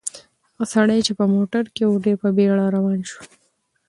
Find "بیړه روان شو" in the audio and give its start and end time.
2.37-3.19